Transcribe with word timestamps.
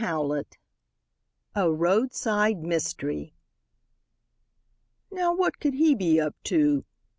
CHAPTER 0.03 0.25
VI. 0.25 0.43
A 1.61 1.71
ROADSIDE 1.71 2.63
MYSTERY. 2.63 3.35
"Now, 5.11 5.35
what 5.35 5.59
could 5.59 5.75
he 5.75 5.93
be 5.93 6.19
up 6.19 6.33
to?" 6.45 6.85